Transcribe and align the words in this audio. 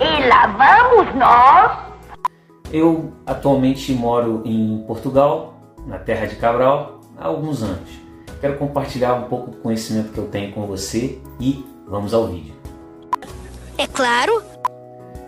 E 0.00 0.28
lá 0.28 0.46
vamos 0.46 1.14
nós. 1.14 1.78
Eu 2.72 3.12
atualmente 3.26 3.92
moro 3.92 4.42
em 4.44 4.82
Portugal, 4.86 5.54
na 5.86 5.98
terra 5.98 6.26
de 6.26 6.36
Cabral, 6.36 7.00
há 7.18 7.26
alguns 7.26 7.62
anos. 7.62 7.90
Quero 8.40 8.58
compartilhar 8.58 9.14
um 9.14 9.24
pouco 9.24 9.50
do 9.50 9.58
conhecimento 9.58 10.12
que 10.12 10.18
eu 10.18 10.26
tenho 10.26 10.52
com 10.52 10.66
você 10.66 11.20
e 11.38 11.64
vamos 11.86 12.14
ao 12.14 12.26
vídeo. 12.26 12.54
É 13.76 13.86
claro. 13.86 14.42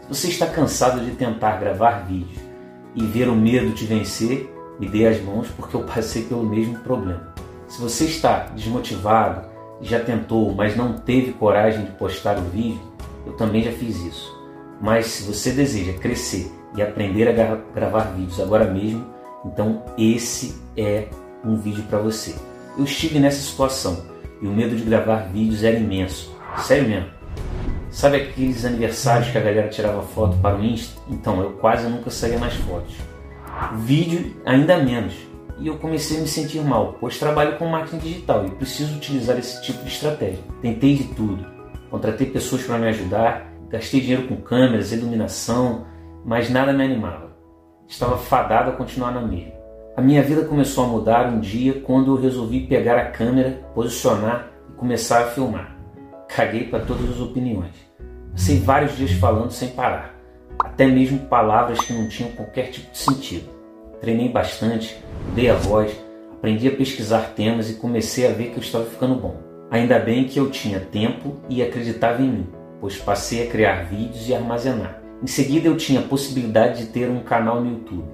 Se 0.03 0.09
você 0.09 0.29
está 0.29 0.47
cansado 0.47 1.01
de 1.01 1.13
tentar 1.13 1.59
gravar 1.59 2.07
vídeos 2.07 2.41
e 2.95 3.05
ver 3.05 3.29
o 3.29 3.37
medo 3.37 3.75
te 3.75 3.85
vencer, 3.85 4.53
me 4.79 4.89
dê 4.89 5.07
as 5.07 5.21
mãos 5.23 5.49
porque 5.57 5.77
eu 5.77 5.83
passei 5.83 6.23
pelo 6.23 6.43
mesmo 6.43 6.79
problema. 6.79 7.35
Se 7.69 7.81
você 7.81 8.05
está 8.05 8.47
desmotivado, 8.55 9.49
já 9.81 10.01
tentou, 10.01 10.55
mas 10.55 10.77
não 10.77 10.95
teve 10.95 11.33
coragem 11.33 11.85
de 11.85 11.93
postar 11.93 12.39
o 12.39 12.43
vídeo, 12.43 12.81
eu 13.27 13.35
também 13.35 13.63
já 13.63 13.73
fiz 13.73 13.97
isso. 13.97 14.44
Mas 14.85 15.07
se 15.07 15.23
você 15.23 15.51
deseja 15.51 15.95
crescer 15.95 16.53
e 16.77 16.83
aprender 16.83 17.27
a 17.27 17.33
gra 17.33 17.65
gravar 17.75 18.13
vídeos 18.15 18.39
agora 18.39 18.67
mesmo, 18.67 19.03
então 19.43 19.83
esse 19.97 20.61
é 20.77 21.09
um 21.43 21.57
vídeo 21.57 21.83
para 21.85 22.01
você. 22.01 22.35
Eu 22.77 22.85
estive 22.85 23.19
nessa 23.19 23.41
situação 23.41 24.05
e 24.43 24.47
o 24.47 24.53
medo 24.53 24.77
de 24.77 24.85
gravar 24.85 25.31
vídeos 25.33 25.65
era 25.65 25.79
imenso. 25.79 26.37
Sério 26.59 26.87
mesmo. 26.87 27.09
Sabe 27.91 28.19
aqueles 28.19 28.63
aniversários 28.67 29.31
que 29.31 29.39
a 29.39 29.41
galera 29.41 29.71
tirava 29.71 30.03
foto 30.03 30.37
para 30.37 30.59
o 30.59 30.63
Insta? 30.63 31.01
Então, 31.09 31.41
eu 31.41 31.53
quase 31.53 31.89
nunca 31.89 32.11
saía 32.11 32.39
nas 32.39 32.53
fotos. 32.53 32.95
Vídeo 33.79 34.37
ainda 34.45 34.77
menos. 34.77 35.15
E 35.61 35.67
eu 35.67 35.79
comecei 35.79 36.19
a 36.19 36.21
me 36.21 36.29
sentir 36.29 36.61
mal, 36.61 36.99
pois 37.01 37.17
trabalho 37.17 37.57
com 37.57 37.65
marketing 37.65 37.99
digital 37.99 38.45
e 38.45 38.51
preciso 38.51 38.97
utilizar 38.97 39.39
esse 39.39 39.63
tipo 39.63 39.83
de 39.83 39.89
estratégia. 39.89 40.45
Tentei 40.61 40.95
de 40.95 41.05
tudo. 41.05 41.47
Contratei 41.91 42.27
pessoas 42.27 42.65
para 42.65 42.77
me 42.77 42.89
ajudar, 42.89 43.54
gastei 43.75 44.01
dinheiro 44.01 44.29
com 44.29 44.37
câmeras, 44.37 44.93
iluminação, 44.93 45.85
mas 46.25 46.49
nada 46.49 46.73
me 46.73 46.85
animava. 46.85 47.33
Estava 47.89 48.17
fadado 48.17 48.71
a 48.71 48.75
continuar 48.75 49.11
na 49.11 49.21
mesma. 49.21 49.53
A 49.97 50.01
minha 50.01 50.23
vida 50.23 50.45
começou 50.45 50.85
a 50.85 50.87
mudar 50.87 51.27
um 51.27 51.41
dia 51.41 51.81
quando 51.81 52.15
eu 52.15 52.21
resolvi 52.21 52.69
pegar 52.69 52.97
a 52.97 53.11
câmera, 53.11 53.61
posicionar 53.75 54.51
e 54.71 54.73
começar 54.75 55.23
a 55.23 55.27
filmar. 55.27 55.77
Caguei 56.29 56.69
para 56.69 56.85
todas 56.85 57.11
as 57.11 57.21
opiniões. 57.21 57.73
Passei 58.31 58.61
vários 58.61 58.97
dias 58.97 59.13
falando 59.13 59.51
sem 59.51 59.71
parar, 59.71 60.15
até 60.59 60.87
mesmo 60.87 61.19
palavras 61.27 61.81
que 61.81 61.93
não 61.93 62.09
tinham 62.09 62.31
qualquer 62.33 62.71
tipo 62.71 62.93
de 62.93 62.99
sentido. 62.99 63.49
Treinei 64.01 64.29
bastante, 64.29 64.97
dei 65.35 65.51
a 65.51 65.55
voz, 65.55 65.97
aprendi 66.33 66.69
a 66.69 66.77
pesquisar 66.77 67.33
temas 67.35 67.71
e 67.71 67.75
comecei 67.75 68.27
a 68.27 68.33
ver 68.33 68.51
que 68.51 68.57
eu 68.57 68.63
estava 68.63 68.85
ficando 68.85 69.17
bom. 69.17 69.37
Ainda 69.71 69.99
bem 69.99 70.25
que 70.25 70.39
eu 70.39 70.51
tinha 70.51 70.79
tempo 70.79 71.41
e 71.49 71.63
acreditava 71.63 72.23
em 72.23 72.29
mim, 72.29 72.47
pois 72.85 72.99
passei 72.99 73.49
a 73.49 73.51
criar 73.51 73.85
vídeos 73.85 74.29
e 74.29 74.35
armazenar. 74.35 75.01
Em 75.23 75.27
seguida, 75.27 75.67
eu 75.67 75.75
tinha 75.75 76.01
a 76.01 76.03
possibilidade 76.03 76.85
de 76.85 76.93
ter 76.93 77.09
um 77.09 77.23
canal 77.23 77.59
no 77.59 77.71
YouTube. 77.71 78.05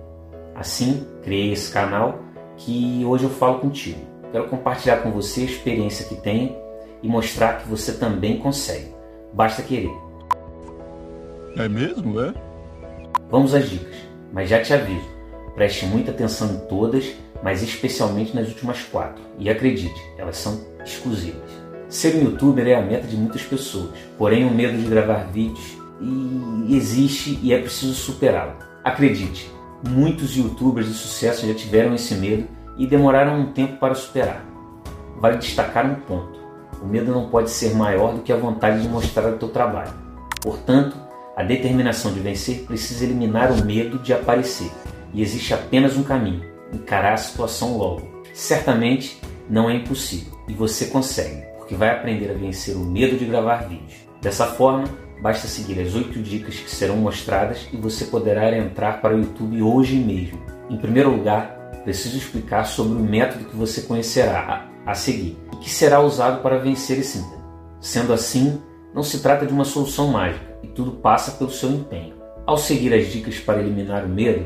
Assim, 0.55 1.05
criei 1.25 1.53
esse 1.53 1.73
canal 1.73 2.21
que 2.57 3.05
hoje 3.05 3.25
eu 3.25 3.31
falo 3.31 3.59
contigo. 3.59 3.99
Quero 4.31 4.47
compartilhar 4.47 4.99
com 4.99 5.11
você 5.11 5.41
a 5.41 5.45
experiência 5.47 6.07
que 6.07 6.15
tenho 6.15 6.55
e 7.03 7.09
mostrar 7.09 7.59
que 7.59 7.69
você 7.69 7.95
também 7.95 8.39
consegue. 8.39 8.95
Basta 9.33 9.61
querer. 9.61 9.91
É 11.57 11.69
mesmo, 11.69 12.21
é? 12.21 12.33
Vamos 13.29 13.57
às 13.57 13.69
dicas, 13.69 13.97
mas 14.33 14.49
já 14.49 14.63
te 14.63 14.73
aviso, 14.73 15.09
preste 15.57 15.85
muita 15.85 16.13
atenção 16.13 16.49
em 16.49 16.59
todas, 16.69 17.13
mas 17.43 17.61
especialmente 17.61 18.37
nas 18.37 18.47
últimas 18.47 18.85
quatro. 18.85 19.21
E 19.37 19.51
acredite, 19.51 20.01
elas 20.17 20.37
são 20.37 20.61
exclusivas. 20.85 21.60
Ser 21.91 22.15
um 22.15 22.23
youtuber 22.23 22.69
é 22.69 22.77
a 22.77 22.81
meta 22.81 23.09
de 23.09 23.17
muitas 23.17 23.43
pessoas, 23.43 23.91
porém 24.17 24.47
o 24.47 24.55
medo 24.55 24.79
de 24.79 24.89
gravar 24.89 25.27
vídeos 25.33 25.77
e 26.01 26.77
existe 26.77 27.37
e 27.43 27.53
é 27.53 27.59
preciso 27.59 27.95
superá-lo. 27.95 28.55
Acredite, 28.85 29.51
muitos 29.89 30.37
youtubers 30.37 30.87
de 30.87 30.95
sucesso 30.95 31.45
já 31.49 31.53
tiveram 31.53 31.93
esse 31.93 32.15
medo 32.15 32.47
e 32.79 32.87
demoraram 32.87 33.41
um 33.41 33.53
tempo 33.53 33.77
para 33.79 33.97
superar. 33.97 34.47
Vale 35.19 35.39
destacar 35.39 35.85
um 35.85 35.97
ponto. 35.97 36.39
O 36.81 36.87
medo 36.87 37.11
não 37.11 37.29
pode 37.29 37.51
ser 37.51 37.75
maior 37.75 38.15
do 38.15 38.23
que 38.23 38.33
a 38.33 38.37
vontade 38.37 38.83
de 38.83 38.89
mostrar 38.89 39.29
o 39.29 39.37
teu 39.37 39.49
trabalho. 39.49 39.93
Portanto, 40.41 40.97
a 41.37 41.43
determinação 41.43 42.13
de 42.13 42.21
vencer 42.21 42.67
precisa 42.67 43.05
eliminar 43.05 43.51
o 43.51 43.65
medo 43.65 43.99
de 43.99 44.13
aparecer. 44.13 44.71
E 45.13 45.23
existe 45.23 45.53
apenas 45.53 45.97
um 45.97 46.05
caminho: 46.05 46.45
encarar 46.73 47.15
a 47.15 47.19
situação 47.19 47.77
logo. 47.77 48.09
Certamente 48.33 49.21
não 49.51 49.69
é 49.69 49.75
impossível 49.75 50.39
e 50.47 50.55
você 50.55 50.87
consegue, 50.87 51.50
porque 51.71 51.77
vai 51.77 51.91
aprender 51.91 52.29
a 52.33 52.35
vencer 52.35 52.75
o 52.75 52.81
medo 52.81 53.17
de 53.17 53.25
gravar 53.25 53.69
vídeos. 53.69 53.95
Dessa 54.21 54.45
forma, 54.45 54.89
basta 55.23 55.47
seguir 55.47 55.81
as 55.81 55.95
8 55.95 56.21
dicas 56.21 56.57
que 56.57 56.69
serão 56.69 56.97
mostradas 56.97 57.69
e 57.73 57.77
você 57.77 58.07
poderá 58.07 58.57
entrar 58.59 59.01
para 59.01 59.15
o 59.15 59.21
YouTube 59.21 59.63
hoje 59.63 59.95
mesmo. 59.95 60.41
Em 60.69 60.77
primeiro 60.77 61.11
lugar, 61.11 61.71
preciso 61.85 62.19
explicar 62.19 62.65
sobre 62.65 63.01
o 63.01 63.05
método 63.05 63.45
que 63.45 63.55
você 63.55 63.83
conhecerá 63.83 64.69
a, 64.85 64.91
a 64.91 64.95
seguir 64.95 65.39
e 65.53 65.57
que 65.59 65.71
será 65.71 66.01
usado 66.01 66.43
para 66.43 66.59
vencer 66.59 66.99
esse 66.99 67.19
medo. 67.19 67.41
Sendo 67.81 68.13
assim, 68.13 68.61
não 68.93 69.05
se 69.05 69.21
trata 69.21 69.47
de 69.47 69.53
uma 69.53 69.65
solução 69.65 70.09
mágica 70.09 70.59
e 70.65 70.67
tudo 70.67 70.91
passa 70.91 71.31
pelo 71.33 71.51
seu 71.51 71.71
empenho. 71.71 72.15
Ao 72.45 72.59
seguir 72.59 72.93
as 72.93 73.07
dicas 73.07 73.39
para 73.39 73.61
eliminar 73.61 74.05
o 74.05 74.09
medo, 74.09 74.45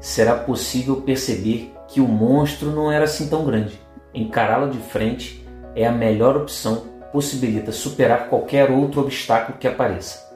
será 0.00 0.36
possível 0.36 1.02
perceber 1.02 1.70
que 1.86 2.00
o 2.00 2.08
monstro 2.08 2.70
não 2.70 2.90
era 2.90 3.04
assim 3.04 3.28
tão 3.28 3.44
grande. 3.44 3.78
Encará-lo 4.14 4.70
de 4.70 4.78
frente 4.78 5.41
é 5.74 5.86
a 5.86 5.92
melhor 5.92 6.36
opção, 6.36 6.86
possibilita 7.12 7.72
superar 7.72 8.28
qualquer 8.28 8.70
outro 8.70 9.00
obstáculo 9.00 9.58
que 9.58 9.68
apareça. 9.68 10.30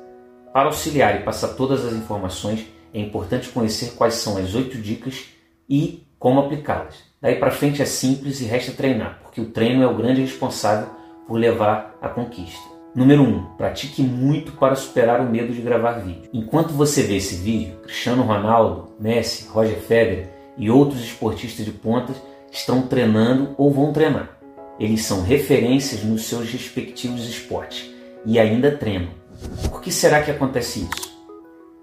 Para 0.53 0.67
auxiliar 0.67 1.21
e 1.21 1.25
passar 1.25 1.49
todas 1.49 1.85
as 1.85 1.93
informações, 1.93 2.67
é 2.93 3.01
importante 3.01 3.49
conhecer 3.49 3.93
quais 3.97 4.15
são 4.15 4.39
as 4.39 4.55
oito 4.55 4.79
dicas 4.79 5.27
e 5.69 6.07
como 6.19 6.41
aplicá-las. 6.41 6.97
Daí 7.21 7.37
para 7.37 7.51
frente 7.51 7.83
é 7.83 7.85
simples 7.85 8.41
e 8.41 8.45
resta 8.45 8.73
treinar, 8.73 9.21
porque 9.23 9.41
o 9.41 9.51
treino 9.51 9.83
é 9.83 9.87
o 9.87 9.97
grande 9.97 10.21
responsável 10.21 10.89
por 11.27 11.39
levar 11.39 11.97
à 12.01 12.09
conquista. 12.09 12.77
Número 12.95 13.23
1. 13.23 13.27
Um, 13.27 13.43
pratique 13.59 14.01
muito 14.01 14.53
para 14.53 14.75
superar 14.75 15.21
o 15.21 15.29
medo 15.29 15.53
de 15.53 15.61
gravar 15.61 16.01
vídeo. 16.01 16.31
Enquanto 16.33 16.73
você 16.73 17.03
vê 17.03 17.17
esse 17.17 17.35
vídeo, 17.35 17.77
Cristiano 17.83 18.23
Ronaldo, 18.23 18.95
Messi, 18.99 19.47
Roger 19.49 19.77
Federer 19.77 20.31
e 20.57 20.71
outros 20.71 21.03
esportistas 21.03 21.67
de 21.67 21.73
pontas 21.73 22.17
estão 22.51 22.83
treinando 22.83 23.55
ou 23.59 23.71
vão 23.71 23.93
treinar. 23.93 24.36
Eles 24.79 25.05
são 25.05 25.23
referências 25.23 26.05
nos 26.05 26.25
seus 26.25 26.51
respectivos 26.51 27.29
esportes 27.29 27.91
e 28.25 28.39
ainda 28.39 28.71
treinam. 28.71 29.11
Por 29.71 29.81
que 29.81 29.91
será 29.91 30.23
que 30.23 30.31
acontece 30.31 30.81
isso? 30.81 31.17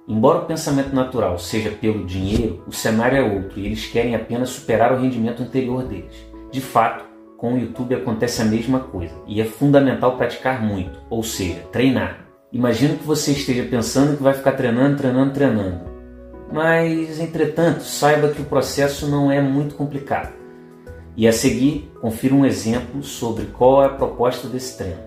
Embora 0.07 0.39
o 0.39 0.45
pensamento 0.45 0.93
natural 0.93 1.39
seja 1.39 1.71
pelo 1.71 2.05
dinheiro, 2.05 2.61
o 2.67 2.73
cenário 2.73 3.17
é 3.17 3.23
outro 3.23 3.59
e 3.59 3.65
eles 3.65 3.85
querem 3.87 4.15
apenas 4.15 4.49
superar 4.49 4.91
o 4.91 5.01
rendimento 5.01 5.41
anterior 5.41 5.83
deles. 5.83 6.13
De 6.51 6.59
fato, 6.59 7.05
com 7.37 7.53
o 7.53 7.57
YouTube 7.57 7.95
acontece 7.95 8.41
a 8.41 8.45
mesma 8.45 8.79
coisa 8.79 9.13
e 9.27 9.41
é 9.41 9.45
fundamental 9.45 10.17
praticar 10.17 10.61
muito, 10.61 10.99
ou 11.09 11.23
seja, 11.23 11.59
treinar. 11.71 12.27
Imagino 12.51 12.97
que 12.97 13.03
você 13.03 13.31
esteja 13.31 13.63
pensando 13.63 14.17
que 14.17 14.23
vai 14.23 14.33
ficar 14.33 14.51
treinando, 14.51 14.97
treinando, 14.97 15.33
treinando. 15.33 15.81
Mas, 16.51 17.19
entretanto, 17.19 17.81
saiba 17.81 18.27
que 18.27 18.41
o 18.41 18.45
processo 18.45 19.07
não 19.07 19.31
é 19.31 19.41
muito 19.41 19.73
complicado. 19.73 20.42
E 21.15 21.27
a 21.27 21.31
seguir, 21.31 21.91
confira 22.01 22.33
um 22.33 22.45
exemplo 22.45 23.03
sobre 23.03 23.45
qual 23.45 23.83
é 23.83 23.85
a 23.85 23.89
proposta 23.89 24.47
desse 24.47 24.77
treino. 24.77 24.99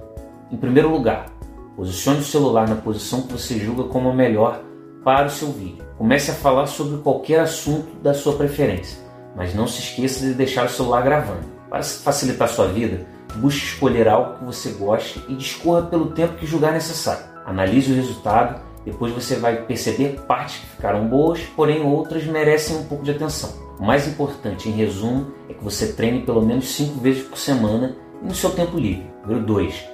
Em 0.52 0.56
primeiro 0.56 0.88
lugar, 0.88 1.26
posicione 1.74 2.20
o 2.20 2.24
celular 2.24 2.68
na 2.68 2.76
posição 2.76 3.22
que 3.22 3.32
você 3.32 3.58
julga 3.58 3.84
como 3.84 4.08
a 4.08 4.14
melhor 4.14 4.62
para 5.04 5.26
o 5.26 5.30
seu 5.30 5.50
vídeo. 5.50 5.84
Comece 5.98 6.30
a 6.30 6.34
falar 6.34 6.66
sobre 6.66 6.98
qualquer 6.98 7.40
assunto 7.40 7.96
da 8.00 8.14
sua 8.14 8.34
preferência, 8.34 8.98
mas 9.34 9.54
não 9.54 9.66
se 9.66 9.80
esqueça 9.80 10.24
de 10.24 10.34
deixar 10.34 10.66
o 10.66 10.70
celular 10.70 11.02
gravando. 11.02 11.46
Para 11.68 11.82
facilitar 11.82 12.48
sua 12.48 12.68
vida, 12.68 13.04
busque 13.36 13.64
escolher 13.64 14.08
algo 14.08 14.38
que 14.38 14.44
você 14.44 14.70
goste 14.70 15.20
e 15.28 15.34
discorra 15.34 15.82
pelo 15.82 16.12
tempo 16.12 16.34
que 16.34 16.46
julgar 16.46 16.72
necessário. 16.72 17.24
Analise 17.44 17.92
o 17.92 17.96
resultado, 17.96 18.62
depois 18.84 19.12
você 19.12 19.34
vai 19.34 19.62
perceber 19.62 20.20
partes 20.28 20.58
que 20.58 20.66
ficaram 20.66 21.08
boas, 21.08 21.40
porém 21.56 21.82
outras 21.82 22.24
merecem 22.24 22.76
um 22.76 22.84
pouco 22.84 23.04
de 23.04 23.10
atenção. 23.10 23.65
O 23.78 23.84
mais 23.84 24.08
importante, 24.08 24.70
em 24.70 24.72
resumo, 24.72 25.32
é 25.50 25.52
que 25.54 25.62
você 25.62 25.92
treine 25.92 26.22
pelo 26.22 26.40
menos 26.40 26.74
5 26.74 26.98
vezes 26.98 27.22
por 27.24 27.36
semana 27.36 27.94
no 28.22 28.34
seu 28.34 28.50
tempo 28.50 28.78
livre. 28.78 29.06
Número 29.22 29.44
2. 29.44 29.84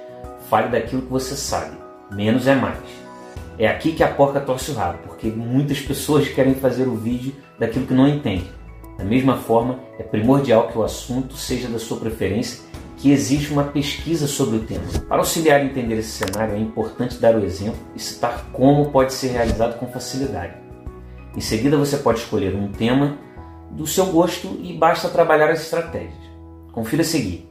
Fale 0.49 0.69
daquilo 0.69 1.01
que 1.01 1.11
você 1.11 1.35
sabe. 1.35 1.75
Menos 2.09 2.47
é 2.47 2.55
mais. 2.55 2.79
É 3.59 3.67
aqui 3.67 3.91
que 3.91 4.01
a 4.01 4.07
porca 4.07 4.39
torce 4.39 4.71
o 4.71 4.73
rabo, 4.73 4.99
porque 5.05 5.27
muitas 5.27 5.81
pessoas 5.81 6.29
querem 6.29 6.55
fazer 6.55 6.87
o 6.87 6.95
vídeo 6.95 7.35
daquilo 7.59 7.85
que 7.85 7.93
não 7.93 8.07
entendem. 8.07 8.47
Da 8.97 9.03
mesma 9.03 9.35
forma, 9.35 9.79
é 9.99 10.03
primordial 10.03 10.69
que 10.69 10.77
o 10.77 10.83
assunto 10.83 11.35
seja 11.35 11.67
da 11.67 11.77
sua 11.77 11.97
preferência, 11.97 12.63
que 12.97 13.11
existe 13.11 13.51
uma 13.51 13.65
pesquisa 13.65 14.27
sobre 14.27 14.57
o 14.57 14.61
tema. 14.61 14.85
Para 15.09 15.17
auxiliar 15.17 15.59
a 15.59 15.65
entender 15.65 15.97
esse 15.97 16.23
cenário, 16.23 16.55
é 16.55 16.59
importante 16.59 17.17
dar 17.17 17.35
o 17.35 17.43
exemplo 17.43 17.79
e 17.93 17.99
citar 17.99 18.45
como 18.53 18.91
pode 18.91 19.11
ser 19.11 19.31
realizado 19.31 19.77
com 19.77 19.87
facilidade. 19.87 20.53
Em 21.35 21.41
seguida, 21.41 21.75
você 21.75 21.97
pode 21.97 22.19
escolher 22.19 22.55
um 22.55 22.71
tema 22.71 23.17
do 23.75 23.85
seu 23.87 24.07
gosto 24.07 24.59
e 24.61 24.73
basta 24.73 25.09
trabalhar 25.09 25.49
as 25.49 25.61
estratégias. 25.61 26.13
Confira 26.71 27.01
a 27.01 27.05
seguir. 27.05 27.49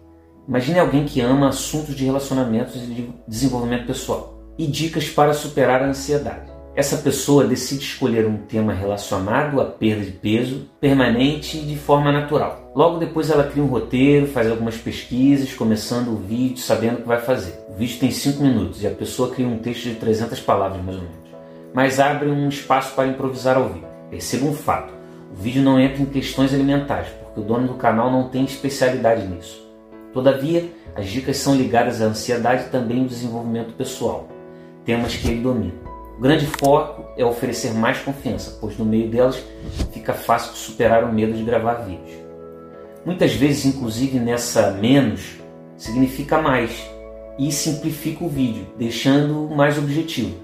Imagine 0.48 0.80
alguém 0.80 1.04
que 1.04 1.20
ama 1.20 1.48
assuntos 1.48 1.94
de 1.94 2.04
relacionamentos 2.04 2.76
e 2.76 2.86
de 2.86 3.14
desenvolvimento 3.28 3.86
pessoal 3.86 4.38
e 4.58 4.66
dicas 4.66 5.08
para 5.08 5.32
superar 5.32 5.82
a 5.82 5.86
ansiedade. 5.86 6.50
Essa 6.74 6.96
pessoa 6.96 7.44
decide 7.44 7.84
escolher 7.84 8.26
um 8.26 8.38
tema 8.38 8.72
relacionado 8.72 9.60
à 9.60 9.64
perda 9.66 10.06
de 10.06 10.12
peso 10.12 10.70
permanente 10.80 11.58
e 11.58 11.66
de 11.66 11.76
forma 11.76 12.10
natural. 12.10 12.72
Logo 12.74 12.98
depois 12.98 13.28
ela 13.28 13.44
cria 13.44 13.62
um 13.62 13.66
roteiro, 13.66 14.26
faz 14.26 14.50
algumas 14.50 14.76
pesquisas, 14.78 15.52
começando 15.52 16.08
o 16.08 16.16
vídeo 16.16 16.56
sabendo 16.56 16.94
o 16.94 17.02
que 17.02 17.08
vai 17.08 17.20
fazer. 17.20 17.58
O 17.69 17.74
vídeo 17.74 18.00
tem 18.00 18.10
5 18.10 18.42
minutos 18.42 18.82
e 18.82 18.86
a 18.86 18.90
pessoa 18.90 19.30
cria 19.30 19.46
um 19.46 19.58
texto 19.58 19.84
de 19.84 19.96
300 19.96 20.40
palavras 20.40 20.82
mais 20.82 20.96
ou 20.96 21.02
menos, 21.02 21.28
mas 21.74 22.00
abre 22.00 22.30
um 22.30 22.48
espaço 22.48 22.94
para 22.94 23.08
improvisar 23.08 23.58
ao 23.58 23.69
vivo. 23.69 23.86
Perceba 24.08 24.46
um 24.46 24.54
fato: 24.54 24.94
o 25.32 25.34
vídeo 25.34 25.62
não 25.62 25.81
entra 25.81 26.02
em 26.02 26.06
questões 26.06 26.52
alimentares, 26.52 27.08
porque 27.08 27.40
o 27.40 27.43
dono 27.43 27.69
do 27.69 27.75
canal 27.75 28.11
não 28.12 28.29
tem 28.29 28.44
especialidade 28.44 29.26
nisso. 29.26 29.67
Todavia, 30.12 30.69
as 30.94 31.08
dicas 31.08 31.38
são 31.38 31.56
ligadas 31.56 32.02
à 32.02 32.05
ansiedade 32.05 32.67
e 32.67 32.70
também 32.70 33.00
ao 33.00 33.06
desenvolvimento 33.06 33.73
pessoal, 33.73 34.29
temas 34.84 35.17
que 35.17 35.29
ele 35.29 35.40
domina. 35.40 35.73
O 36.19 36.20
grande 36.20 36.46
foco 36.46 37.05
é 37.17 37.25
oferecer 37.25 37.73
mais 37.73 37.99
confiança, 37.99 38.58
pois 38.61 38.76
no 38.76 38.84
meio 38.84 39.08
delas 39.08 39.43
fica 39.90 40.12
fácil 40.12 40.55
superar 40.55 41.02
o 41.02 41.12
medo 41.12 41.32
de 41.32 41.43
gravar 41.43 41.76
vídeos. 41.76 42.12
Muitas 43.05 43.32
vezes, 43.32 43.64
inclusive 43.64 44.20
nessa 44.20 44.70
menos, 44.73 45.38
significa 45.79 46.40
mais 46.40 46.87
e 47.38 47.50
simplifica 47.50 48.23
o 48.23 48.29
vídeo, 48.29 48.67
deixando 48.79 49.49
mais 49.49 49.79
objetivo. 49.79 50.37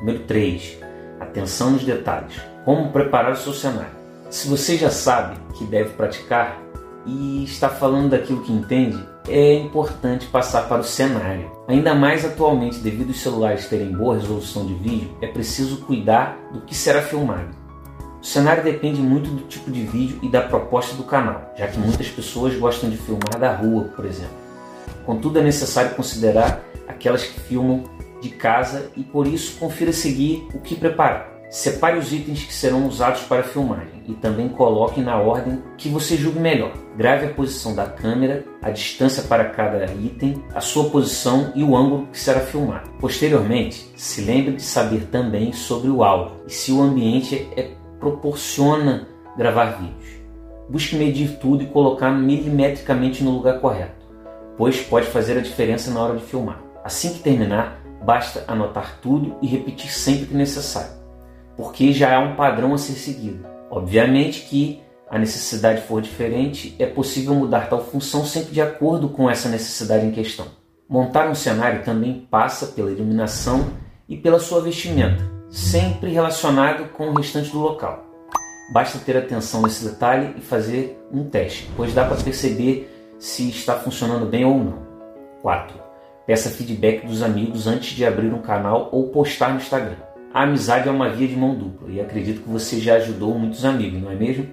Número 0.00 0.18
3. 0.24 0.78
Atenção 1.20 1.70
nos 1.70 1.84
detalhes. 1.84 2.34
Como 2.64 2.90
preparar 2.90 3.32
o 3.32 3.36
seu 3.36 3.52
cenário. 3.54 4.03
Se 4.34 4.48
você 4.48 4.76
já 4.76 4.90
sabe 4.90 5.38
que 5.52 5.64
deve 5.64 5.90
praticar 5.90 6.60
e 7.06 7.44
está 7.44 7.68
falando 7.68 8.10
daquilo 8.10 8.42
que 8.42 8.52
entende, 8.52 8.98
é 9.28 9.54
importante 9.54 10.26
passar 10.26 10.66
para 10.66 10.80
o 10.80 10.84
cenário. 10.84 11.52
Ainda 11.68 11.94
mais 11.94 12.24
atualmente, 12.24 12.78
devido 12.78 13.10
aos 13.10 13.20
celulares 13.20 13.68
terem 13.68 13.92
boa 13.92 14.16
resolução 14.16 14.66
de 14.66 14.74
vídeo, 14.74 15.16
é 15.22 15.28
preciso 15.28 15.82
cuidar 15.82 16.36
do 16.52 16.62
que 16.62 16.74
será 16.74 17.00
filmado. 17.00 17.56
O 18.20 18.26
cenário 18.26 18.64
depende 18.64 19.00
muito 19.00 19.30
do 19.30 19.44
tipo 19.44 19.70
de 19.70 19.84
vídeo 19.86 20.18
e 20.20 20.28
da 20.28 20.42
proposta 20.42 20.96
do 20.96 21.04
canal, 21.04 21.54
já 21.56 21.68
que 21.68 21.78
muitas 21.78 22.08
pessoas 22.08 22.56
gostam 22.56 22.90
de 22.90 22.96
filmar 22.96 23.38
da 23.38 23.54
rua, 23.54 23.84
por 23.94 24.04
exemplo. 24.04 24.34
Contudo, 25.06 25.38
é 25.38 25.44
necessário 25.44 25.94
considerar 25.94 26.60
aquelas 26.88 27.22
que 27.22 27.38
filmam 27.38 27.84
de 28.20 28.30
casa 28.30 28.90
e 28.96 29.04
por 29.04 29.28
isso 29.28 29.60
confira 29.60 29.92
seguir 29.92 30.48
o 30.52 30.58
que 30.58 30.74
preparar. 30.74 31.33
Separe 31.54 31.96
os 31.96 32.12
itens 32.12 32.42
que 32.42 32.52
serão 32.52 32.84
usados 32.84 33.22
para 33.22 33.42
a 33.42 33.44
filmagem 33.44 34.02
e 34.08 34.14
também 34.14 34.48
coloque 34.48 35.00
na 35.00 35.20
ordem 35.20 35.62
que 35.78 35.88
você 35.88 36.16
julgue 36.16 36.40
melhor. 36.40 36.72
Grave 36.96 37.26
a 37.26 37.32
posição 37.32 37.76
da 37.76 37.86
câmera, 37.86 38.44
a 38.60 38.70
distância 38.70 39.22
para 39.22 39.44
cada 39.50 39.84
item, 39.84 40.42
a 40.52 40.60
sua 40.60 40.90
posição 40.90 41.52
e 41.54 41.62
o 41.62 41.76
ângulo 41.76 42.08
que 42.10 42.18
será 42.18 42.40
filmado. 42.40 42.90
Posteriormente, 42.98 43.88
se 43.94 44.22
lembre 44.22 44.56
de 44.56 44.62
saber 44.62 45.06
também 45.12 45.52
sobre 45.52 45.88
o 45.88 46.02
áudio 46.02 46.40
e 46.44 46.52
se 46.52 46.72
o 46.72 46.82
ambiente 46.82 47.48
é, 47.56 47.70
proporciona 48.00 49.06
gravar 49.38 49.78
vídeos. 49.78 50.24
Busque 50.68 50.96
medir 50.96 51.38
tudo 51.38 51.62
e 51.62 51.68
colocar 51.68 52.10
milimetricamente 52.10 53.22
no 53.22 53.30
lugar 53.30 53.60
correto, 53.60 54.04
pois 54.56 54.80
pode 54.80 55.06
fazer 55.06 55.38
a 55.38 55.40
diferença 55.40 55.92
na 55.92 56.02
hora 56.02 56.16
de 56.16 56.24
filmar. 56.24 56.60
Assim 56.82 57.12
que 57.12 57.20
terminar, 57.20 57.80
basta 58.04 58.42
anotar 58.48 58.98
tudo 59.00 59.36
e 59.40 59.46
repetir 59.46 59.92
sempre 59.92 60.26
que 60.26 60.34
necessário 60.34 61.03
porque 61.56 61.92
já 61.92 62.16
há 62.16 62.20
um 62.20 62.36
padrão 62.36 62.74
a 62.74 62.78
ser 62.78 62.94
seguido. 62.94 63.46
Obviamente 63.70 64.42
que 64.42 64.84
a 65.14 65.18
necessidade 65.18 65.82
for 65.82 66.02
diferente, 66.02 66.74
é 66.76 66.86
possível 66.86 67.34
mudar 67.34 67.68
tal 67.68 67.84
função 67.84 68.24
sempre 68.24 68.52
de 68.52 68.60
acordo 68.60 69.08
com 69.08 69.30
essa 69.30 69.48
necessidade 69.48 70.04
em 70.04 70.10
questão. 70.10 70.46
Montar 70.88 71.28
um 71.28 71.34
cenário 71.34 71.84
também 71.84 72.26
passa 72.30 72.66
pela 72.66 72.90
iluminação 72.90 73.64
e 74.08 74.16
pela 74.16 74.40
sua 74.40 74.60
vestimenta, 74.60 75.24
sempre 75.48 76.10
relacionado 76.10 76.88
com 76.92 77.08
o 77.08 77.14
restante 77.14 77.50
do 77.50 77.60
local. 77.60 78.04
Basta 78.72 78.98
ter 78.98 79.16
atenção 79.16 79.62
nesse 79.62 79.84
detalhe 79.84 80.34
e 80.36 80.40
fazer 80.40 80.98
um 81.12 81.24
teste, 81.24 81.70
pois 81.76 81.94
dá 81.94 82.04
para 82.04 82.16
perceber 82.16 82.90
se 83.18 83.48
está 83.50 83.74
funcionando 83.74 84.26
bem 84.26 84.44
ou 84.44 84.58
não. 84.58 84.82
4. 85.42 85.78
Peça 86.26 86.50
feedback 86.50 87.06
dos 87.06 87.22
amigos 87.22 87.66
antes 87.66 87.94
de 87.94 88.04
abrir 88.04 88.32
um 88.32 88.40
canal 88.40 88.88
ou 88.90 89.10
postar 89.10 89.50
no 89.50 89.58
Instagram. 89.58 89.96
A 90.34 90.42
amizade 90.42 90.88
é 90.88 90.90
uma 90.90 91.08
via 91.10 91.28
de 91.28 91.36
mão 91.36 91.54
dupla 91.54 91.88
e 91.88 92.00
acredito 92.00 92.42
que 92.42 92.48
você 92.48 92.80
já 92.80 92.96
ajudou 92.96 93.38
muitos 93.38 93.64
amigos, 93.64 94.02
não 94.02 94.10
é 94.10 94.16
mesmo? 94.16 94.48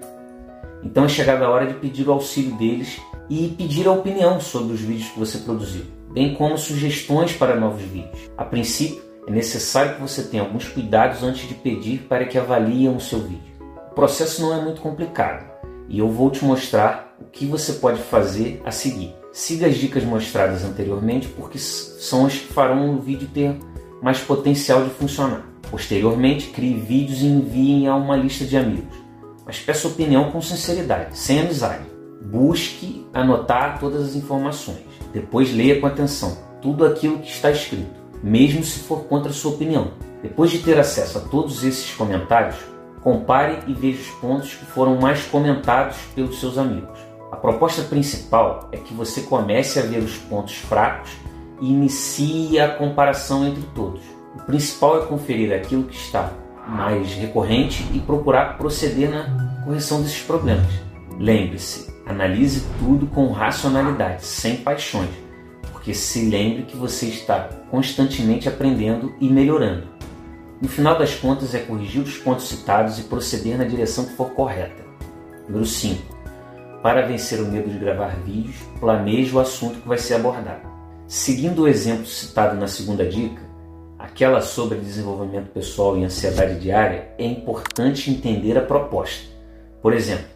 Então 0.84 1.06
é 1.06 1.08
chegada 1.08 1.44
a 1.44 1.50
hora 1.50 1.66
de 1.66 1.74
pedir 1.74 2.08
o 2.08 2.12
auxílio 2.12 2.56
deles 2.56 3.00
e 3.28 3.48
pedir 3.48 3.88
a 3.88 3.90
opinião 3.90 4.40
sobre 4.40 4.74
os 4.74 4.80
vídeos 4.80 5.08
que 5.08 5.18
você 5.18 5.38
produziu, 5.38 5.82
bem 6.12 6.34
como 6.34 6.56
sugestões 6.56 7.32
para 7.32 7.56
novos 7.56 7.82
vídeos. 7.82 8.30
A 8.38 8.44
princípio, 8.44 9.02
é 9.26 9.32
necessário 9.32 9.96
que 9.96 10.00
você 10.00 10.22
tenha 10.22 10.44
alguns 10.44 10.68
cuidados 10.68 11.24
antes 11.24 11.48
de 11.48 11.54
pedir 11.54 12.06
para 12.08 12.26
que 12.26 12.38
avaliem 12.38 12.94
o 12.94 13.00
seu 13.00 13.18
vídeo. 13.18 13.52
O 13.90 13.94
processo 13.96 14.40
não 14.40 14.56
é 14.56 14.62
muito 14.62 14.80
complicado 14.80 15.50
e 15.88 15.98
eu 15.98 16.08
vou 16.08 16.30
te 16.30 16.44
mostrar 16.44 17.12
o 17.20 17.24
que 17.24 17.44
você 17.44 17.72
pode 17.72 18.00
fazer 18.00 18.62
a 18.64 18.70
seguir. 18.70 19.12
Siga 19.32 19.66
as 19.66 19.74
dicas 19.74 20.04
mostradas 20.04 20.62
anteriormente 20.62 21.26
porque 21.26 21.58
são 21.58 22.26
as 22.26 22.34
que 22.34 22.52
farão 22.52 22.94
o 22.94 23.00
vídeo 23.00 23.28
ter 23.34 23.56
mais 24.00 24.20
potencial 24.20 24.84
de 24.84 24.90
funcionar. 24.90 25.51
Posteriormente, 25.70 26.48
crie 26.48 26.74
vídeos 26.74 27.22
e 27.22 27.26
enviem 27.26 27.88
a 27.88 27.94
uma 27.94 28.16
lista 28.16 28.44
de 28.44 28.56
amigos. 28.56 28.96
Mas 29.44 29.58
peça 29.58 29.88
opinião 29.88 30.30
com 30.30 30.40
sinceridade, 30.40 31.16
sem 31.18 31.40
amizade. 31.40 31.84
Busque 32.20 33.06
anotar 33.12 33.78
todas 33.80 34.02
as 34.02 34.14
informações. 34.14 34.84
Depois 35.12 35.52
leia 35.54 35.80
com 35.80 35.86
atenção 35.86 36.38
tudo 36.60 36.86
aquilo 36.86 37.18
que 37.18 37.28
está 37.28 37.50
escrito, 37.50 38.00
mesmo 38.22 38.62
se 38.62 38.78
for 38.78 39.04
contra 39.04 39.30
a 39.30 39.34
sua 39.34 39.52
opinião. 39.52 39.92
Depois 40.22 40.50
de 40.50 40.60
ter 40.60 40.78
acesso 40.78 41.18
a 41.18 41.20
todos 41.22 41.64
esses 41.64 41.92
comentários, 41.94 42.56
compare 43.02 43.58
e 43.66 43.74
veja 43.74 44.00
os 44.00 44.10
pontos 44.20 44.54
que 44.54 44.64
foram 44.64 44.96
mais 44.96 45.24
comentados 45.24 45.96
pelos 46.14 46.38
seus 46.38 46.56
amigos. 46.56 46.98
A 47.32 47.36
proposta 47.36 47.82
principal 47.82 48.68
é 48.70 48.76
que 48.76 48.94
você 48.94 49.22
comece 49.22 49.80
a 49.80 49.82
ver 49.82 49.98
os 49.98 50.16
pontos 50.16 50.54
fracos 50.54 51.10
e 51.60 51.70
inicie 51.70 52.60
a 52.60 52.68
comparação 52.68 53.46
entre 53.46 53.62
todos. 53.74 54.02
O 54.34 54.42
principal 54.44 55.02
é 55.02 55.06
conferir 55.06 55.52
aquilo 55.52 55.84
que 55.84 55.94
está 55.94 56.32
mais 56.66 57.12
recorrente 57.14 57.86
e 57.92 58.00
procurar 58.00 58.56
proceder 58.56 59.10
na 59.10 59.62
correção 59.64 60.00
desses 60.00 60.22
problemas. 60.22 60.66
Lembre-se, 61.18 61.92
analise 62.06 62.64
tudo 62.78 63.06
com 63.06 63.30
racionalidade, 63.30 64.24
sem 64.24 64.56
paixões, 64.56 65.10
porque 65.72 65.92
se 65.92 66.28
lembre 66.28 66.62
que 66.62 66.76
você 66.76 67.06
está 67.06 67.48
constantemente 67.70 68.48
aprendendo 68.48 69.14
e 69.20 69.28
melhorando. 69.28 69.88
No 70.60 70.68
final 70.68 70.96
das 70.96 71.14
contas, 71.14 71.54
é 71.54 71.58
corrigir 71.58 72.02
os 72.02 72.16
pontos 72.16 72.48
citados 72.48 72.98
e 72.98 73.02
proceder 73.02 73.58
na 73.58 73.64
direção 73.64 74.04
que 74.04 74.14
for 74.14 74.30
correta. 74.30 74.82
Número 75.48 75.66
5. 75.66 76.00
Para 76.82 77.06
vencer 77.06 77.40
o 77.40 77.46
medo 77.46 77.68
de 77.68 77.78
gravar 77.78 78.16
vídeos, 78.24 78.56
planeje 78.78 79.34
o 79.34 79.40
assunto 79.40 79.80
que 79.80 79.88
vai 79.88 79.98
ser 79.98 80.14
abordado. 80.14 80.70
Seguindo 81.06 81.62
o 81.62 81.68
exemplo 81.68 82.06
citado 82.06 82.56
na 82.56 82.68
segunda 82.68 83.04
dica, 83.04 83.42
aquela 84.02 84.40
sobre 84.40 84.78
desenvolvimento 84.78 85.50
pessoal 85.50 85.96
e 85.96 86.04
ansiedade 86.04 86.58
diária, 86.58 87.08
é 87.18 87.24
importante 87.24 88.10
entender 88.10 88.58
a 88.58 88.62
proposta. 88.62 89.26
Por 89.80 89.92
exemplo, 89.92 90.26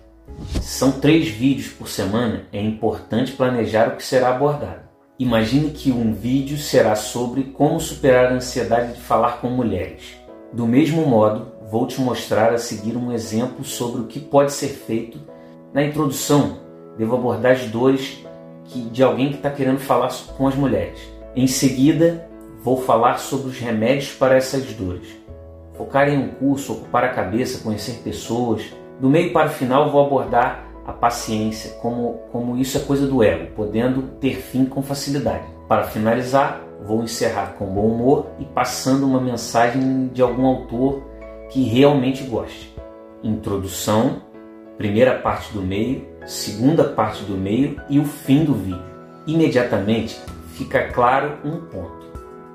são 0.60 0.92
três 0.92 1.28
vídeos 1.28 1.68
por 1.68 1.88
semana, 1.88 2.44
é 2.52 2.62
importante 2.62 3.32
planejar 3.32 3.88
o 3.88 3.96
que 3.96 4.04
será 4.04 4.30
abordado. 4.30 4.86
Imagine 5.18 5.70
que 5.70 5.90
um 5.90 6.14
vídeo 6.14 6.58
será 6.58 6.94
sobre 6.94 7.44
como 7.44 7.80
superar 7.80 8.26
a 8.26 8.34
ansiedade 8.34 8.94
de 8.94 9.00
falar 9.00 9.40
com 9.40 9.48
mulheres. 9.48 10.16
Do 10.52 10.66
mesmo 10.66 11.04
modo, 11.06 11.52
vou 11.70 11.86
te 11.86 12.00
mostrar 12.00 12.52
a 12.52 12.58
seguir 12.58 12.96
um 12.96 13.10
exemplo 13.10 13.64
sobre 13.64 14.02
o 14.02 14.06
que 14.06 14.20
pode 14.20 14.52
ser 14.52 14.68
feito. 14.68 15.18
Na 15.72 15.82
introdução, 15.82 16.58
devo 16.96 17.16
abordar 17.16 17.52
as 17.52 17.66
dores 17.66 18.24
que, 18.64 18.80
de 18.82 19.02
alguém 19.02 19.30
que 19.30 19.36
está 19.36 19.50
querendo 19.50 19.78
falar 19.78 20.12
com 20.36 20.46
as 20.46 20.54
mulheres. 20.54 21.00
Em 21.34 21.46
seguida, 21.46 22.28
vou 22.66 22.78
falar 22.78 23.18
sobre 23.18 23.50
os 23.50 23.60
remédios 23.60 24.12
para 24.12 24.34
essas 24.34 24.64
dores. 24.72 25.06
Focar 25.76 26.08
em 26.08 26.18
um 26.18 26.28
curso, 26.30 26.72
ocupar 26.72 27.04
a 27.04 27.10
cabeça, 27.10 27.62
conhecer 27.62 28.02
pessoas. 28.02 28.74
Do 28.98 29.08
meio 29.08 29.32
para 29.32 29.46
o 29.46 29.52
final, 29.52 29.92
vou 29.92 30.04
abordar 30.04 30.66
a 30.84 30.92
paciência, 30.92 31.74
como, 31.80 32.22
como 32.32 32.56
isso 32.56 32.76
é 32.76 32.80
coisa 32.80 33.06
do 33.06 33.22
ego, 33.22 33.52
podendo 33.54 34.02
ter 34.18 34.34
fim 34.34 34.64
com 34.64 34.82
facilidade. 34.82 35.44
Para 35.68 35.84
finalizar, 35.84 36.60
vou 36.84 37.04
encerrar 37.04 37.54
com 37.56 37.66
bom 37.66 37.86
humor 37.86 38.26
e 38.40 38.44
passando 38.44 39.06
uma 39.06 39.20
mensagem 39.20 40.08
de 40.08 40.20
algum 40.20 40.44
autor 40.44 41.04
que 41.50 41.62
realmente 41.62 42.24
goste. 42.24 42.74
Introdução, 43.22 44.22
primeira 44.76 45.16
parte 45.16 45.52
do 45.52 45.62
meio, 45.62 46.04
segunda 46.26 46.82
parte 46.82 47.22
do 47.22 47.36
meio 47.36 47.80
e 47.88 48.00
o 48.00 48.04
fim 48.04 48.44
do 48.44 48.54
vídeo. 48.54 48.82
Imediatamente 49.24 50.20
fica 50.48 50.88
claro 50.88 51.38
um 51.44 51.60
ponto 51.66 52.05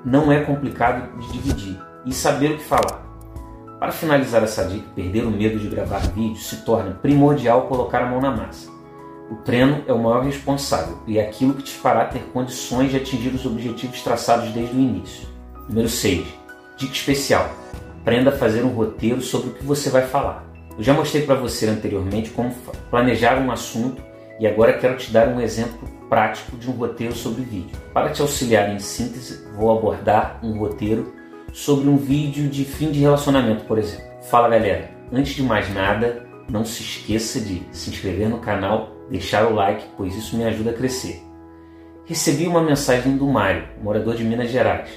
não 0.04 0.32
é 0.32 0.40
complicado 0.40 1.18
de 1.18 1.32
dividir 1.32 1.78
e 2.04 2.12
saber 2.12 2.52
o 2.52 2.56
que 2.58 2.64
falar. 2.64 3.02
Para 3.78 3.92
finalizar 3.92 4.42
essa 4.42 4.64
dica, 4.64 4.86
perder 4.94 5.24
o 5.24 5.30
medo 5.30 5.58
de 5.58 5.68
gravar 5.68 6.00
vídeos 6.12 6.48
se 6.48 6.64
torna 6.64 6.92
primordial 6.92 7.66
colocar 7.66 8.02
a 8.02 8.06
mão 8.06 8.20
na 8.20 8.30
massa. 8.30 8.70
O 9.30 9.36
treino 9.36 9.82
é 9.86 9.92
o 9.92 9.98
maior 9.98 10.22
responsável 10.22 10.98
e 11.06 11.18
é 11.18 11.26
aquilo 11.26 11.54
que 11.54 11.62
te 11.62 11.72
fará 11.72 12.04
ter 12.04 12.22
condições 12.32 12.90
de 12.90 12.98
atingir 12.98 13.30
os 13.30 13.46
objetivos 13.46 14.02
traçados 14.02 14.50
desde 14.50 14.76
o 14.76 14.80
início. 14.80 15.26
Número 15.68 15.88
6. 15.88 16.26
Dica 16.76 16.92
especial. 16.92 17.50
aprenda 18.00 18.30
a 18.30 18.36
fazer 18.36 18.62
um 18.62 18.68
roteiro 18.68 19.20
sobre 19.20 19.50
o 19.50 19.54
que 19.54 19.64
você 19.64 19.90
vai 19.90 20.02
falar. 20.02 20.44
Eu 20.76 20.82
já 20.82 20.92
mostrei 20.92 21.24
para 21.24 21.34
você 21.34 21.68
anteriormente 21.68 22.30
como 22.30 22.54
planejar 22.90 23.38
um 23.38 23.50
assunto 23.50 24.02
e 24.42 24.46
agora 24.48 24.72
quero 24.72 24.96
te 24.96 25.12
dar 25.12 25.28
um 25.28 25.40
exemplo 25.40 25.88
prático 26.08 26.56
de 26.56 26.68
um 26.68 26.72
roteiro 26.72 27.14
sobre 27.14 27.42
vídeo. 27.42 27.78
Para 27.94 28.10
te 28.10 28.20
auxiliar 28.20 28.74
em 28.74 28.78
síntese, 28.80 29.46
vou 29.56 29.70
abordar 29.70 30.40
um 30.42 30.58
roteiro 30.58 31.14
sobre 31.52 31.88
um 31.88 31.96
vídeo 31.96 32.48
de 32.48 32.64
fim 32.64 32.90
de 32.90 32.98
relacionamento, 32.98 33.64
por 33.66 33.78
exemplo. 33.78 34.04
Fala 34.22 34.48
galera, 34.48 34.90
antes 35.12 35.36
de 35.36 35.44
mais 35.44 35.72
nada, 35.72 36.26
não 36.50 36.64
se 36.64 36.82
esqueça 36.82 37.38
de 37.38 37.62
se 37.70 37.90
inscrever 37.90 38.28
no 38.28 38.40
canal, 38.40 38.90
deixar 39.08 39.46
o 39.46 39.54
like, 39.54 39.84
pois 39.96 40.16
isso 40.16 40.36
me 40.36 40.42
ajuda 40.42 40.70
a 40.70 40.74
crescer. 40.74 41.22
Recebi 42.04 42.48
uma 42.48 42.60
mensagem 42.60 43.16
do 43.16 43.28
Mário, 43.28 43.68
morador 43.80 44.16
de 44.16 44.24
Minas 44.24 44.50
Gerais, 44.50 44.90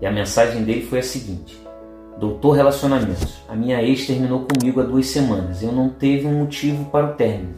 e 0.00 0.06
a 0.06 0.10
mensagem 0.10 0.64
dele 0.64 0.86
foi 0.86 1.00
a 1.00 1.02
seguinte: 1.02 1.54
Doutor 2.18 2.52
Relacionamentos, 2.52 3.42
a 3.46 3.54
minha 3.54 3.82
ex 3.82 4.06
terminou 4.06 4.46
comigo 4.46 4.80
há 4.80 4.84
duas 4.84 5.06
semanas. 5.06 5.62
Eu 5.62 5.70
não 5.70 5.90
teve 5.90 6.26
um 6.26 6.38
motivo 6.38 6.86
para 6.86 7.10
o 7.10 7.12
término. 7.12 7.56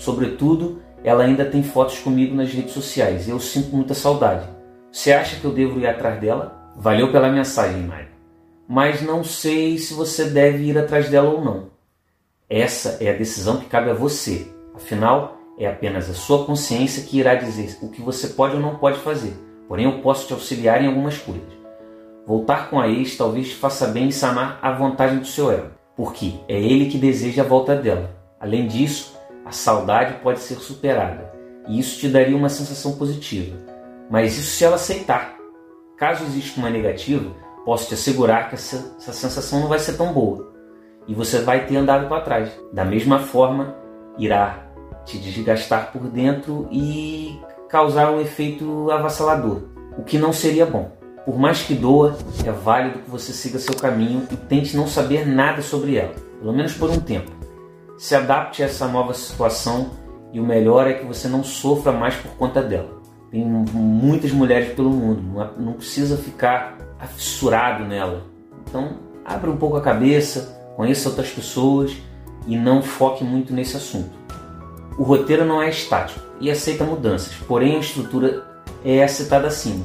Sobretudo, 0.00 0.80
ela 1.04 1.24
ainda 1.24 1.44
tem 1.44 1.62
fotos 1.62 1.98
comigo 1.98 2.34
nas 2.34 2.50
redes 2.50 2.72
sociais. 2.72 3.28
Eu 3.28 3.38
sinto 3.38 3.76
muita 3.76 3.92
saudade. 3.92 4.48
Você 4.90 5.12
acha 5.12 5.38
que 5.38 5.44
eu 5.44 5.52
devo 5.52 5.78
ir 5.78 5.86
atrás 5.86 6.18
dela? 6.18 6.72
Valeu 6.74 7.12
pela 7.12 7.28
mensagem, 7.28 7.82
Mário. 7.82 8.08
Mas 8.66 9.02
não 9.02 9.22
sei 9.22 9.76
se 9.76 9.92
você 9.92 10.24
deve 10.24 10.64
ir 10.64 10.78
atrás 10.78 11.10
dela 11.10 11.28
ou 11.28 11.44
não. 11.44 11.66
Essa 12.48 12.96
é 12.98 13.10
a 13.10 13.16
decisão 13.16 13.58
que 13.58 13.66
cabe 13.66 13.90
a 13.90 13.94
você. 13.94 14.46
Afinal, 14.74 15.36
é 15.58 15.66
apenas 15.66 16.08
a 16.08 16.14
sua 16.14 16.46
consciência 16.46 17.02
que 17.02 17.18
irá 17.18 17.34
dizer 17.34 17.76
o 17.82 17.90
que 17.90 18.00
você 18.00 18.28
pode 18.28 18.54
ou 18.54 18.62
não 18.62 18.76
pode 18.76 19.00
fazer. 19.00 19.34
Porém, 19.68 19.84
eu 19.84 20.00
posso 20.00 20.26
te 20.26 20.32
auxiliar 20.32 20.82
em 20.82 20.86
algumas 20.86 21.18
coisas. 21.18 21.60
Voltar 22.26 22.70
com 22.70 22.80
a 22.80 22.88
ex 22.88 23.18
talvez 23.18 23.50
te 23.50 23.54
faça 23.54 23.88
bem 23.88 24.06
em 24.06 24.12
sanar 24.12 24.58
a 24.62 24.72
vontade 24.72 25.18
do 25.18 25.26
seu 25.26 25.52
ego, 25.52 25.72
porque 25.94 26.36
é 26.48 26.58
ele 26.58 26.88
que 26.88 26.96
deseja 26.96 27.42
a 27.42 27.46
volta 27.46 27.76
dela. 27.76 28.16
Além 28.40 28.66
disso, 28.66 29.19
a 29.44 29.52
saudade 29.52 30.14
pode 30.22 30.40
ser 30.40 30.56
superada 30.56 31.32
e 31.68 31.78
isso 31.78 31.98
te 31.98 32.08
daria 32.08 32.36
uma 32.36 32.48
sensação 32.48 32.92
positiva. 32.92 33.56
Mas 34.10 34.36
isso 34.36 34.50
se 34.50 34.64
ela 34.64 34.76
aceitar. 34.76 35.36
Caso 35.96 36.24
exista 36.24 36.58
uma 36.58 36.70
negativa, 36.70 37.34
posso 37.64 37.88
te 37.88 37.94
assegurar 37.94 38.48
que 38.48 38.54
essa, 38.54 38.94
essa 38.98 39.12
sensação 39.12 39.60
não 39.60 39.68
vai 39.68 39.78
ser 39.78 39.96
tão 39.96 40.12
boa 40.12 40.50
e 41.06 41.14
você 41.14 41.40
vai 41.40 41.66
ter 41.66 41.76
andado 41.76 42.08
para 42.08 42.22
trás. 42.22 42.50
Da 42.72 42.84
mesma 42.84 43.20
forma, 43.20 43.74
irá 44.18 44.66
te 45.04 45.18
desgastar 45.18 45.92
por 45.92 46.02
dentro 46.08 46.68
e 46.70 47.38
causar 47.68 48.10
um 48.10 48.20
efeito 48.20 48.90
avassalador, 48.90 49.62
o 49.96 50.02
que 50.02 50.18
não 50.18 50.32
seria 50.32 50.66
bom. 50.66 50.90
Por 51.24 51.38
mais 51.38 51.62
que 51.62 51.74
doa, 51.74 52.16
é 52.44 52.50
válido 52.50 53.00
que 53.00 53.10
você 53.10 53.32
siga 53.32 53.58
seu 53.58 53.74
caminho 53.76 54.26
e 54.30 54.36
tente 54.36 54.76
não 54.76 54.86
saber 54.86 55.26
nada 55.26 55.62
sobre 55.62 55.96
ela, 55.96 56.14
pelo 56.40 56.52
menos 56.52 56.72
por 56.74 56.90
um 56.90 56.98
tempo 56.98 57.39
se 58.00 58.14
adapte 58.14 58.62
a 58.62 58.64
essa 58.64 58.88
nova 58.88 59.12
situação 59.12 59.90
e 60.32 60.40
o 60.40 60.42
melhor 60.42 60.86
é 60.86 60.94
que 60.94 61.04
você 61.04 61.28
não 61.28 61.44
sofra 61.44 61.92
mais 61.92 62.14
por 62.14 62.30
conta 62.30 62.62
dela. 62.62 62.98
Tem 63.30 63.44
muitas 63.44 64.32
mulheres 64.32 64.74
pelo 64.74 64.88
mundo, 64.88 65.22
não 65.58 65.74
precisa 65.74 66.16
ficar 66.16 66.78
afissurado 66.98 67.84
nela. 67.84 68.24
Então, 68.64 69.00
abra 69.22 69.50
um 69.50 69.56
pouco 69.58 69.76
a 69.76 69.82
cabeça, 69.82 70.58
conheça 70.76 71.10
outras 71.10 71.28
pessoas 71.28 71.94
e 72.46 72.56
não 72.56 72.80
foque 72.80 73.22
muito 73.22 73.52
nesse 73.52 73.76
assunto. 73.76 74.18
O 74.96 75.02
roteiro 75.02 75.44
não 75.44 75.60
é 75.60 75.68
estático 75.68 76.20
e 76.40 76.50
aceita 76.50 76.84
mudanças, 76.84 77.34
porém 77.46 77.76
a 77.76 77.80
estrutura 77.80 78.46
é 78.82 79.04
a 79.04 79.08
citada 79.08 79.48
acima. 79.48 79.84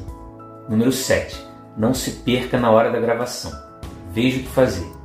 Número 0.70 0.90
7. 0.90 1.38
Não 1.76 1.92
se 1.92 2.12
perca 2.12 2.58
na 2.58 2.70
hora 2.70 2.90
da 2.90 2.98
gravação. 2.98 3.52
Veja 4.10 4.38
o 4.38 4.42
que 4.42 4.48
fazer. 4.48 4.95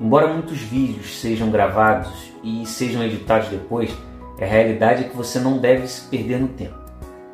Embora 0.00 0.32
muitos 0.32 0.58
vídeos 0.58 1.20
sejam 1.20 1.50
gravados 1.50 2.32
e 2.42 2.64
sejam 2.64 3.04
editados 3.04 3.48
depois, 3.48 3.94
a 4.40 4.44
realidade 4.46 5.04
é 5.04 5.08
que 5.08 5.16
você 5.16 5.38
não 5.38 5.58
deve 5.58 5.86
se 5.86 6.08
perder 6.08 6.40
no 6.40 6.48
tempo. 6.48 6.80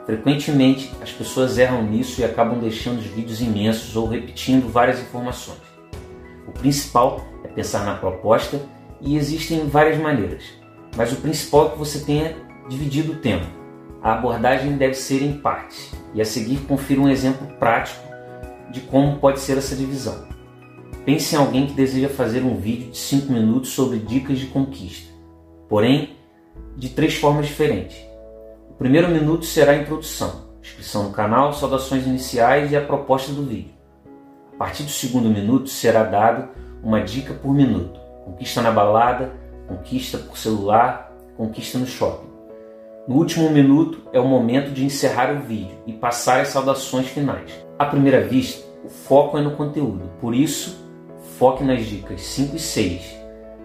Frequentemente, 0.05 0.93
as 1.01 1.13
pessoas 1.13 1.59
erram 1.59 1.85
nisso 1.85 2.21
e 2.21 2.25
acabam 2.25 2.59
deixando 2.59 2.99
os 2.99 3.07
vídeos 3.07 3.41
imensos 3.41 3.95
ou 3.95 4.09
repetindo 4.09 4.69
várias 4.69 5.01
informações. 5.01 5.61
O 6.49 6.53
principal 6.53 7.25
é 7.45 7.49
pensar 7.49 7.85
na 7.85 7.95
proposta 7.95 8.61
e 9.01 9.17
existem 9.17 9.69
várias 9.69 9.99
maneiras, 9.99 10.43
mas 10.97 11.13
o 11.13 11.17
principal 11.17 11.67
é 11.67 11.71
que 11.71 11.79
você 11.79 12.01
tenha 12.01 12.37
dividido 12.69 13.13
o 13.13 13.17
tempo. 13.17 13.47
A 14.03 14.15
abordagem 14.15 14.77
deve 14.77 14.95
ser 14.95 15.23
em 15.23 15.39
partes 15.39 15.93
e 16.15 16.21
a 16.21 16.25
seguir 16.25 16.59
confira 16.67 17.01
um 17.01 17.09
exemplo 17.09 17.47
prático 17.59 18.03
de 18.73 18.81
como 18.81 19.19
pode 19.19 19.39
ser 19.39 19.57
essa 19.57 19.77
divisão. 19.77 20.36
Pense 21.07 21.37
em 21.37 21.39
alguém 21.39 21.69
que 21.69 21.73
deseja 21.73 22.09
fazer 22.09 22.43
um 22.43 22.57
vídeo 22.57 22.91
de 22.91 22.99
5 22.99 23.33
minutos 23.33 23.71
sobre 23.71 24.01
dicas 24.01 24.41
de 24.41 24.47
conquista, 24.47 25.09
porém 25.69 26.17
de 26.77 26.89
três 26.89 27.15
formas 27.15 27.47
diferentes. 27.47 27.97
O 28.69 28.75
primeiro 28.75 29.09
minuto 29.09 29.45
será 29.45 29.71
a 29.71 29.77
introdução, 29.77 30.47
inscrição 30.61 31.05
no 31.05 31.13
canal, 31.13 31.53
saudações 31.53 32.05
iniciais 32.05 32.73
e 32.73 32.77
a 32.77 32.81
proposta 32.81 33.33
do 33.33 33.45
vídeo. 33.45 33.71
A 34.55 34.57
partir 34.57 34.83
do 34.83 34.91
segundo 34.91 35.29
minuto 35.29 35.69
será 35.69 36.03
dado 36.03 36.49
uma 36.83 37.01
dica 37.01 37.33
por 37.33 37.55
minuto: 37.55 38.01
conquista 38.25 38.61
na 38.61 38.73
balada, 38.73 39.33
conquista 39.69 40.19
por 40.19 40.37
celular, 40.37 41.17
conquista 41.37 41.79
no 41.79 41.87
shopping. 41.87 42.27
No 43.07 43.15
último 43.15 43.49
minuto 43.49 44.03
é 44.13 44.19
o 44.19 44.27
momento 44.27 44.73
de 44.73 44.85
encerrar 44.85 45.33
o 45.33 45.39
vídeo 45.39 45.79
e 45.87 45.93
passar 45.93 46.41
as 46.41 46.49
saudações 46.49 47.07
finais. 47.07 47.53
À 47.79 47.87
primeira 47.87 48.23
vista, 48.23 48.67
o 48.85 48.89
foco 48.89 49.39
é 49.39 49.41
no 49.41 49.53
conteúdo, 49.53 50.11
por 50.21 50.35
isso 50.35 50.85
foque 51.38 51.62
nas 51.62 51.85
dicas 51.85 52.23
5 52.23 52.57
e 52.57 52.59
6. 52.59 53.16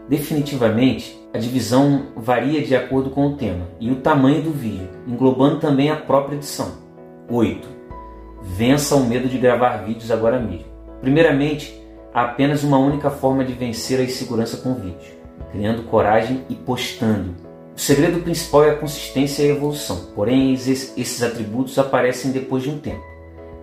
Definitivamente, 0.09 1.19
a 1.33 1.37
divisão 1.37 2.07
varia 2.15 2.61
de 2.61 2.75
acordo 2.75 3.09
com 3.09 3.27
o 3.27 3.37
tema 3.37 3.67
e 3.79 3.89
o 3.89 3.97
tamanho 3.97 4.41
do 4.41 4.51
vídeo, 4.51 4.89
englobando 5.07 5.59
também 5.59 5.89
a 5.89 5.95
própria 5.95 6.35
edição. 6.35 6.73
8. 7.29 7.67
Vença 8.43 8.95
o 8.95 9.05
medo 9.05 9.29
de 9.29 9.37
gravar 9.37 9.77
vídeos 9.85 10.11
agora 10.11 10.39
mesmo. 10.39 10.65
Primeiramente, 10.99 11.81
há 12.13 12.23
apenas 12.23 12.63
uma 12.63 12.77
única 12.77 13.09
forma 13.09 13.45
de 13.45 13.53
vencer 13.53 13.99
a 13.99 14.03
insegurança 14.03 14.57
com 14.57 14.73
vídeos: 14.73 15.07
criando 15.51 15.83
coragem 15.83 16.43
e 16.49 16.55
postando. 16.55 17.35
O 17.73 17.79
segredo 17.79 18.19
principal 18.19 18.65
é 18.65 18.71
a 18.71 18.75
consistência 18.75 19.43
e 19.43 19.49
a 19.49 19.55
evolução, 19.55 20.07
porém 20.13 20.51
esses 20.53 21.23
atributos 21.23 21.79
aparecem 21.79 22.31
depois 22.31 22.63
de 22.63 22.69
um 22.69 22.79
tempo. 22.79 23.03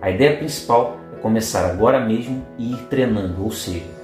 A 0.01 0.09
ideia 0.09 0.35
principal 0.35 0.97
é 1.15 1.17
começar 1.17 1.69
agora 1.69 1.99
mesmo 2.03 2.43
e 2.57 2.71
ir 2.71 2.87
treinando, 2.89 3.43
ou 3.43 3.51
seja, 3.51 3.98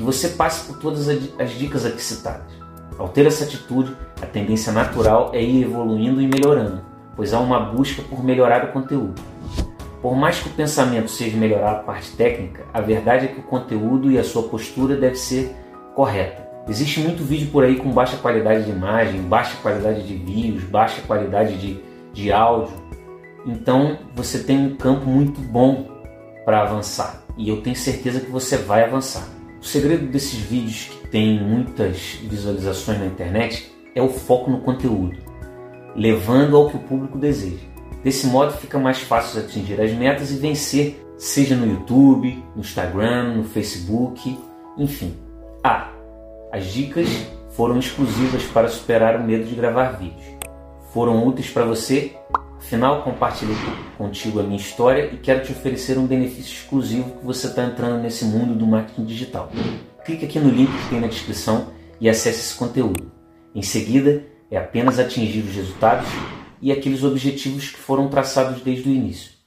que 0.00 0.04
você 0.04 0.30
passe 0.30 0.66
por 0.66 0.78
todas 0.78 1.10
as 1.10 1.50
dicas 1.50 1.84
aqui 1.84 2.02
citadas. 2.02 2.50
Ao 2.96 3.06
ter 3.10 3.26
essa 3.26 3.44
atitude, 3.44 3.94
a 4.22 4.24
tendência 4.24 4.72
natural 4.72 5.30
é 5.34 5.42
ir 5.42 5.62
evoluindo 5.62 6.22
e 6.22 6.26
melhorando, 6.26 6.80
pois 7.14 7.34
há 7.34 7.38
uma 7.38 7.60
busca 7.60 8.00
por 8.08 8.24
melhorar 8.24 8.64
o 8.64 8.72
conteúdo. 8.72 9.20
Por 10.00 10.16
mais 10.16 10.40
que 10.40 10.48
o 10.48 10.52
pensamento 10.52 11.10
seja 11.10 11.36
melhorar 11.36 11.72
a 11.72 11.78
parte 11.80 12.16
técnica, 12.16 12.64
a 12.72 12.80
verdade 12.80 13.26
é 13.26 13.28
que 13.28 13.40
o 13.40 13.42
conteúdo 13.42 14.10
e 14.10 14.18
a 14.18 14.24
sua 14.24 14.44
postura 14.44 14.96
deve 14.96 15.16
ser 15.16 15.54
correta. 15.94 16.48
Existe 16.66 17.00
muito 17.00 17.22
vídeo 17.22 17.50
por 17.50 17.62
aí 17.62 17.76
com 17.76 17.90
baixa 17.92 18.16
qualidade 18.16 18.64
de 18.64 18.70
imagem, 18.70 19.20
baixa 19.20 19.58
qualidade 19.60 20.02
de 20.02 20.14
vídeos, 20.14 20.64
baixa 20.64 21.02
qualidade 21.02 21.58
de, 21.58 21.78
de 22.14 22.32
áudio. 22.32 22.72
Então 23.44 23.98
você 24.14 24.38
tem 24.38 24.58
um 24.58 24.76
campo 24.76 25.04
muito 25.04 25.42
bom 25.42 25.90
para 26.46 26.62
avançar 26.62 27.22
e 27.36 27.50
eu 27.50 27.60
tenho 27.60 27.76
certeza 27.76 28.18
que 28.20 28.30
você 28.30 28.56
vai 28.56 28.82
avançar. 28.82 29.39
O 29.60 29.64
segredo 29.64 30.06
desses 30.06 30.38
vídeos 30.38 30.84
que 30.84 31.08
tem 31.08 31.38
muitas 31.38 32.18
visualizações 32.22 32.98
na 32.98 33.06
internet 33.06 33.70
é 33.94 34.00
o 34.00 34.08
foco 34.08 34.50
no 34.50 34.60
conteúdo, 34.60 35.18
levando 35.94 36.56
ao 36.56 36.70
que 36.70 36.76
o 36.76 36.80
público 36.80 37.18
deseja. 37.18 37.66
Desse 38.02 38.26
modo 38.26 38.54
fica 38.54 38.78
mais 38.78 39.00
fácil 39.00 39.40
atingir 39.40 39.78
as 39.78 39.92
metas 39.92 40.30
e 40.30 40.36
vencer, 40.36 41.04
seja 41.18 41.54
no 41.54 41.66
YouTube, 41.66 42.42
no 42.56 42.62
Instagram, 42.62 43.34
no 43.34 43.44
Facebook, 43.44 44.38
enfim. 44.78 45.14
Ah, 45.62 45.92
as 46.50 46.72
dicas 46.72 47.08
foram 47.50 47.78
exclusivas 47.78 48.42
para 48.44 48.68
superar 48.68 49.20
o 49.20 49.24
medo 49.24 49.44
de 49.44 49.54
gravar 49.54 49.90
vídeos. 49.90 50.24
Foram 50.94 51.26
úteis 51.26 51.50
para 51.50 51.66
você? 51.66 52.16
Afinal, 52.60 53.02
compartilhei 53.02 53.56
contigo 53.96 54.38
a 54.38 54.42
minha 54.42 54.58
história 54.58 55.10
e 55.12 55.16
quero 55.16 55.42
te 55.42 55.50
oferecer 55.50 55.98
um 55.98 56.06
benefício 56.06 56.52
exclusivo 56.52 57.18
que 57.18 57.24
você 57.24 57.46
está 57.46 57.64
entrando 57.64 58.00
nesse 58.02 58.26
mundo 58.26 58.54
do 58.54 58.66
marketing 58.66 59.06
digital. 59.06 59.50
Clique 60.04 60.26
aqui 60.26 60.38
no 60.38 60.50
link 60.50 60.70
que 60.70 60.90
tem 60.90 61.00
na 61.00 61.06
descrição 61.06 61.68
e 61.98 62.08
acesse 62.08 62.40
esse 62.40 62.54
conteúdo. 62.54 63.10
Em 63.54 63.62
seguida, 63.62 64.22
é 64.50 64.58
apenas 64.58 64.98
atingir 64.98 65.40
os 65.40 65.54
resultados 65.54 66.06
e 66.60 66.70
aqueles 66.70 67.02
objetivos 67.02 67.70
que 67.70 67.78
foram 67.78 68.08
traçados 68.08 68.60
desde 68.60 68.88
o 68.88 68.92
início. 68.92 69.39